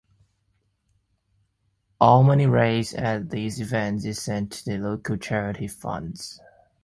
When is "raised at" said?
2.47-3.29